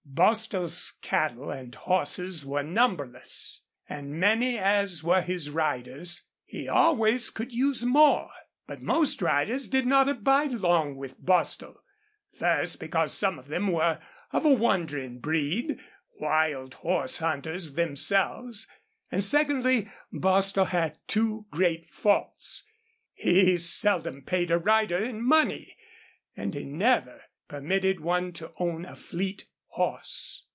[0.13, 7.53] Bostil's cattle and horses were numberless, and many as were his riders, he always could
[7.53, 8.29] use more.
[8.67, 11.81] But most riders did not abide long with Bostil,
[12.37, 14.01] first because some of them were
[14.31, 15.79] of a wandering breed,
[16.19, 18.67] wild horse hunters themselves;
[19.11, 22.63] and secondly, Bostil had two great faults:
[23.13, 25.77] he seldom paid a rider in money,
[26.35, 29.45] and he never permitted one to own a fleet
[29.75, 30.47] horse.